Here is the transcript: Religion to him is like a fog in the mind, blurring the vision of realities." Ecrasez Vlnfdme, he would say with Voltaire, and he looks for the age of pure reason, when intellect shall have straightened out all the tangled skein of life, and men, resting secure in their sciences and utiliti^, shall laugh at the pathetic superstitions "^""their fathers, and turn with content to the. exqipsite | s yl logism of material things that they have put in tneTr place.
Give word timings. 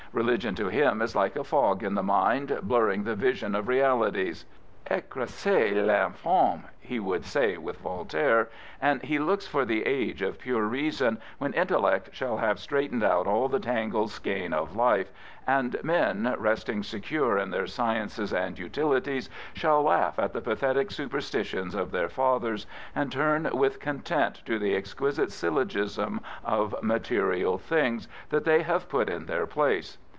Religion 0.13 0.53
to 0.53 0.67
him 0.67 1.01
is 1.01 1.15
like 1.15 1.37
a 1.37 1.43
fog 1.45 1.83
in 1.83 1.95
the 1.95 2.03
mind, 2.03 2.59
blurring 2.63 3.05
the 3.05 3.15
vision 3.15 3.55
of 3.55 3.69
realities." 3.69 4.43
Ecrasez 4.91 5.73
Vlnfdme, 5.87 6.63
he 6.81 6.99
would 6.99 7.23
say 7.23 7.55
with 7.55 7.77
Voltaire, 7.77 8.49
and 8.81 9.01
he 9.03 9.19
looks 9.19 9.47
for 9.47 9.63
the 9.63 9.85
age 9.85 10.21
of 10.21 10.39
pure 10.39 10.63
reason, 10.65 11.17
when 11.37 11.53
intellect 11.53 12.09
shall 12.11 12.35
have 12.37 12.59
straightened 12.59 13.03
out 13.03 13.25
all 13.27 13.47
the 13.47 13.59
tangled 13.59 14.09
skein 14.09 14.51
of 14.51 14.75
life, 14.75 15.09
and 15.47 15.77
men, 15.83 16.35
resting 16.39 16.83
secure 16.83 17.37
in 17.37 17.51
their 17.51 17.67
sciences 17.67 18.33
and 18.33 18.57
utiliti^, 18.57 19.29
shall 19.53 19.81
laugh 19.83 20.17
at 20.19 20.33
the 20.33 20.41
pathetic 20.41 20.91
superstitions 20.91 21.73
"^""their 21.75 22.09
fathers, 22.11 22.65
and 22.93 23.11
turn 23.13 23.49
with 23.53 23.79
content 23.79 24.41
to 24.45 24.59
the. 24.59 24.73
exqipsite 24.75 25.21
| 25.21 25.21
s 25.27 25.43
yl 25.43 25.53
logism 25.53 26.19
of 26.43 26.75
material 26.83 27.57
things 27.57 28.07
that 28.29 28.43
they 28.43 28.61
have 28.63 28.89
put 28.89 29.07
in 29.09 29.25
tneTr 29.25 29.47
place. 29.49 29.99